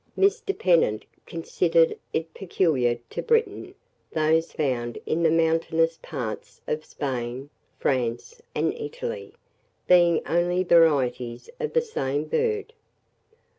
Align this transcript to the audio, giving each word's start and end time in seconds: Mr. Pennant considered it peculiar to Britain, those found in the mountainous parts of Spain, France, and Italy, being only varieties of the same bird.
Mr. 0.17 0.57
Pennant 0.57 1.05
considered 1.27 1.95
it 2.11 2.33
peculiar 2.33 2.97
to 3.11 3.21
Britain, 3.21 3.75
those 4.11 4.51
found 4.51 4.97
in 5.05 5.21
the 5.21 5.29
mountainous 5.29 5.99
parts 6.01 6.59
of 6.65 6.83
Spain, 6.83 7.51
France, 7.77 8.41
and 8.55 8.73
Italy, 8.73 9.35
being 9.87 10.23
only 10.25 10.63
varieties 10.63 11.51
of 11.59 11.73
the 11.73 11.81
same 11.83 12.23
bird. 12.23 12.73